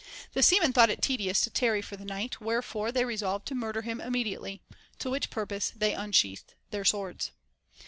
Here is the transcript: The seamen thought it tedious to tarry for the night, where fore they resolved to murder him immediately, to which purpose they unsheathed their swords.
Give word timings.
The 0.33 0.41
seamen 0.41 0.73
thought 0.73 0.89
it 0.89 0.99
tedious 0.99 1.41
to 1.41 1.51
tarry 1.51 1.83
for 1.83 1.95
the 1.95 2.05
night, 2.05 2.41
where 2.41 2.63
fore 2.63 2.91
they 2.91 3.05
resolved 3.05 3.45
to 3.49 3.53
murder 3.53 3.83
him 3.83 4.01
immediately, 4.01 4.63
to 4.97 5.11
which 5.11 5.29
purpose 5.29 5.71
they 5.75 5.93
unsheathed 5.93 6.55
their 6.71 6.83
swords. 6.83 7.29